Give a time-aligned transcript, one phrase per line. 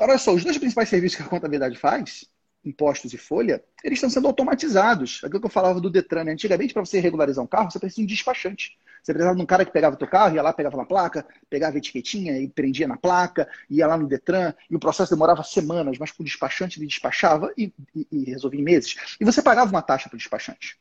[0.00, 2.24] olha só, os dois principais serviços que a contabilidade faz,
[2.64, 5.20] impostos e folha, eles estão sendo automatizados.
[5.24, 6.32] Aquilo que eu falava do Detran, né?
[6.32, 8.78] antigamente, para você regularizar um carro, você precisa de um despachante.
[9.02, 11.26] Você precisava de um cara que pegava o teu carro, ia lá, pegava na placa,
[11.48, 15.42] pegava a etiquetinha e prendia na placa, ia lá no Detran, e o processo demorava
[15.42, 19.16] semanas, mas com o despachante ele despachava e, e, e resolvia em meses.
[19.18, 20.78] E você pagava uma taxa para o despachante.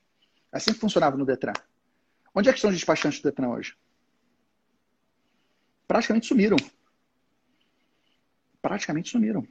[0.51, 1.53] Assim que funcionava no Detran.
[2.35, 3.75] Onde é que estão os despachantes do Detran hoje?
[5.87, 6.57] Praticamente sumiram.
[8.61, 9.47] Praticamente sumiram.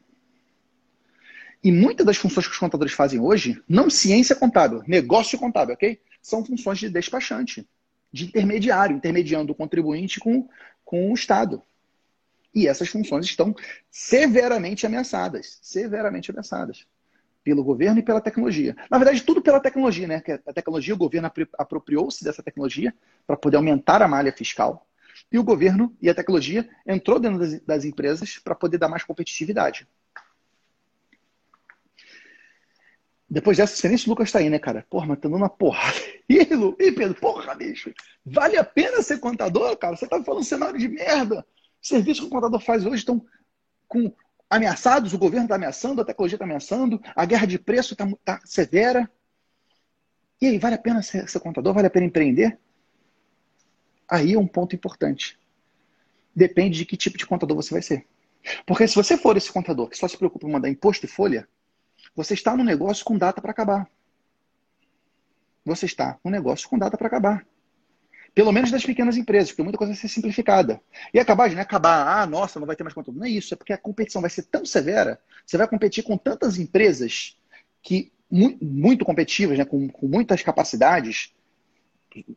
[1.62, 6.00] E muitas das funções que os contadores fazem hoje, não ciência contábil, negócio contábil, ok?
[6.22, 7.68] São funções de despachante,
[8.12, 10.48] de intermediário, intermediando o contribuinte com,
[10.84, 11.62] com o Estado.
[12.54, 13.54] E essas funções estão
[13.90, 16.86] severamente ameaçadas, severamente ameaçadas
[17.44, 18.76] pelo governo e pela tecnologia.
[18.90, 20.20] Na verdade, tudo pela tecnologia, né?
[20.20, 22.94] Que a tecnologia, o governo apropriou-se dessa tecnologia
[23.26, 24.87] para poder aumentar a malha fiscal.
[25.30, 29.04] E o governo e a tecnologia entrou dentro das, das empresas para poder dar mais
[29.04, 29.86] competitividade.
[33.30, 34.86] Depois dessa, você nem se Lucas tá aí, né, cara?
[34.88, 35.98] Porra, mas tá uma porrada.
[36.30, 36.74] Aí, Lu?
[36.78, 37.14] E Pedro?
[37.20, 37.92] Porra, bicho.
[38.24, 39.96] Vale a pena ser contador, cara?
[39.96, 41.46] Você tá falando um cenário de merda.
[41.80, 43.24] Os serviços que o contador faz hoje estão
[43.86, 44.14] com
[44.48, 48.40] ameaçados, o governo está ameaçando, a tecnologia está ameaçando, a guerra de preço está tá
[48.46, 49.10] severa.
[50.40, 51.74] E aí, vale a pena ser, ser contador?
[51.74, 52.58] Vale a pena empreender?
[54.08, 55.38] Aí é um ponto importante.
[56.34, 58.06] Depende de que tipo de contador você vai ser.
[58.64, 61.48] Porque se você for esse contador que só se preocupa em mandar imposto e folha,
[62.14, 63.88] você está no negócio com data para acabar.
[65.64, 67.46] Você está no negócio com data para acabar.
[68.34, 70.80] Pelo menos das pequenas empresas, porque muita coisa vai ser simplificada.
[71.12, 73.18] E acabar é acabar, ah, nossa, não vai ter mais conteúdo.
[73.18, 76.16] Não é isso, é porque a competição vai ser tão severa, você vai competir com
[76.16, 77.36] tantas empresas
[77.82, 81.34] que muito, muito competitivas, né, com, com muitas capacidades.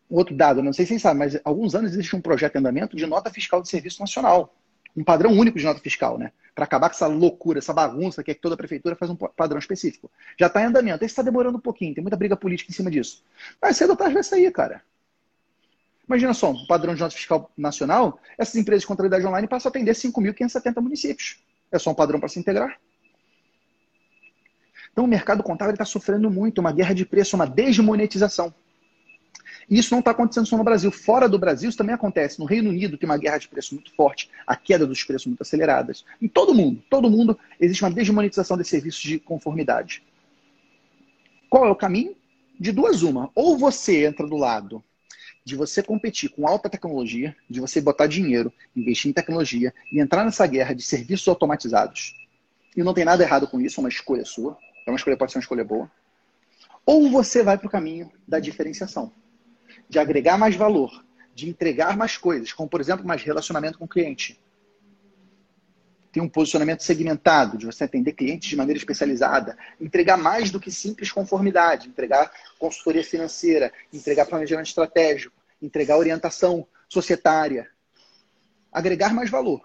[0.09, 2.59] Outro dado, não sei se vocês sabem, mas há alguns anos existe um projeto em
[2.59, 4.53] andamento de nota fiscal de serviço nacional.
[4.95, 6.31] Um padrão único de nota fiscal, né?
[6.53, 9.57] para acabar com essa loucura, essa bagunça que é que toda prefeitura faz um padrão
[9.57, 10.11] específico.
[10.39, 11.03] Já está em andamento.
[11.03, 13.23] Esse está demorando um pouquinho, tem muita briga política em cima disso.
[13.61, 14.83] Mas cedo ou tarde vai sair, cara.
[16.07, 19.71] Imagina só, um padrão de nota fiscal nacional, essas empresas de contabilidade online passam a
[19.71, 21.39] atender 5.570 municípios.
[21.71, 22.77] É só um padrão para se integrar.
[24.91, 28.53] Então o mercado contábil está sofrendo muito, uma guerra de preço, uma desmonetização.
[29.71, 30.91] E isso não está acontecendo só no Brasil.
[30.91, 32.37] Fora do Brasil, isso também acontece.
[32.37, 35.41] No Reino Unido tem uma guerra de preço muito forte, a queda dos preços muito
[35.41, 36.03] aceleradas.
[36.21, 40.03] Em todo mundo, todo mundo, existe uma desmonetização de serviços de conformidade.
[41.49, 42.13] Qual é o caminho?
[42.59, 43.31] De duas uma.
[43.33, 44.83] Ou você entra do lado
[45.45, 50.25] de você competir com alta tecnologia, de você botar dinheiro, investir em tecnologia e entrar
[50.25, 52.13] nessa guerra de serviços automatizados.
[52.75, 54.57] E não tem nada errado com isso, é uma escolha sua.
[54.85, 55.89] É uma escolha, pode ser uma escolha boa.
[56.85, 59.13] Ou você vai para o caminho da diferenciação
[59.89, 63.87] de agregar mais valor, de entregar mais coisas, como, por exemplo, mais relacionamento com o
[63.87, 64.39] cliente.
[66.11, 70.69] Tem um posicionamento segmentado, de você atender clientes de maneira especializada, entregar mais do que
[70.69, 77.69] simples conformidade, entregar consultoria financeira, entregar planejamento estratégico, entregar orientação societária.
[78.71, 79.61] Agregar mais valor.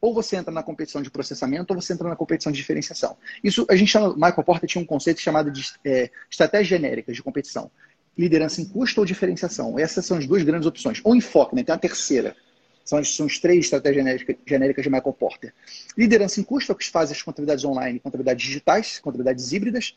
[0.00, 3.16] Ou você entra na competição de processamento, ou você entra na competição de diferenciação.
[3.42, 7.22] Isso a gente chama, Michael Porter tinha um conceito chamado de é, estratégias genéricas de
[7.22, 7.70] competição
[8.16, 9.78] liderança em custo ou diferenciação.
[9.78, 11.00] Essas são as duas grandes opções.
[11.04, 11.64] Ou enfoque, né?
[11.64, 12.36] tem a terceira.
[12.84, 15.54] São as, são as três estratégias genéricas de Michael Porter.
[15.96, 19.96] Liderança em custo é o que faz as contabilidades online, contabilidades digitais, contabilidades híbridas.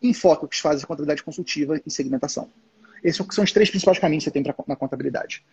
[0.00, 2.48] Enfoque é o que faz a contabilidade consultiva e segmentação.
[3.02, 5.44] Esses são os três principais caminhos que você tem pra, na contabilidade.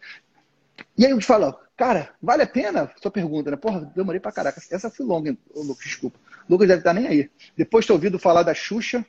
[0.97, 2.91] E aí eu te falo, cara, vale a pena?
[3.01, 3.57] Sua pergunta, né?
[3.57, 4.61] Porra, demorei pra caraca.
[4.69, 6.19] Essa foi longa, Lucas, desculpa.
[6.47, 7.29] Lucas deve estar nem aí.
[7.57, 9.05] Depois de ter ouvido falar da Xuxa,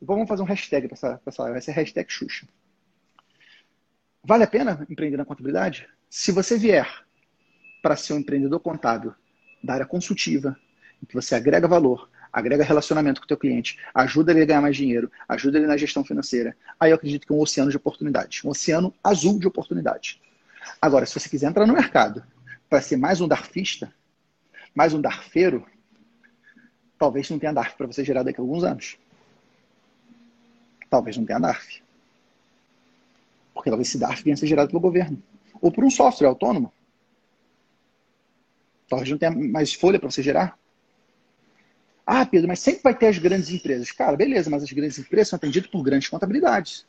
[0.00, 2.46] Vamos fazer um hashtag para essa, essa live, vai ser hashtag Xuxa.
[4.22, 5.88] Vale a pena empreender na contabilidade?
[6.08, 6.88] Se você vier
[7.82, 9.14] para ser um empreendedor contábil
[9.62, 10.56] da área consultiva,
[11.02, 14.60] em que você agrega valor, agrega relacionamento com o teu cliente, ajuda ele a ganhar
[14.60, 17.76] mais dinheiro, ajuda ele na gestão financeira, aí eu acredito que é um oceano de
[17.76, 20.20] oportunidades, um oceano azul de oportunidades.
[20.80, 22.22] Agora, se você quiser entrar no mercado
[22.68, 23.92] para ser mais um darfista,
[24.74, 25.66] mais um darfeiro,
[26.98, 28.98] talvez não tenha darf para você gerar daqui a alguns anos.
[30.90, 31.82] Talvez não tenha DARF.
[33.54, 35.22] Porque talvez esse DARF venha a ser gerado pelo governo.
[35.60, 36.72] Ou por um software autônomo.
[38.88, 40.58] Talvez não tenha mais folha para você gerar.
[42.06, 43.92] Ah, Pedro, mas sempre vai ter as grandes empresas.
[43.92, 46.86] Cara, beleza, mas as grandes empresas são atendidas por grandes contabilidades.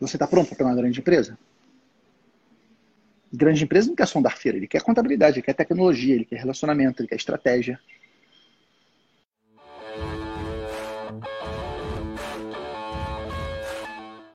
[0.00, 1.38] Você está pronto para uma grande empresa?
[3.32, 7.02] Grande empresa não quer um darfeiro, ele quer contabilidade, ele quer tecnologia, ele quer relacionamento,
[7.02, 7.78] ele quer estratégia.